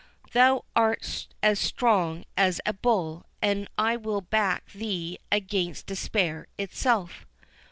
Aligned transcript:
Thou 0.31 0.65
art 0.75 1.27
as 1.43 1.59
strong 1.59 2.25
as 2.35 2.59
a 2.65 2.73
bull; 2.73 3.27
and 3.39 3.67
I 3.77 3.97
will 3.97 4.21
back 4.21 4.65
thee 4.71 5.19
against 5.31 5.85
despair 5.85 6.47
itself." 6.57 7.27